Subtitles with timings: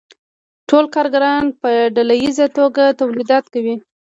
[0.69, 3.75] ټول کارګران په ډله ییزه توګه تولیدات کوي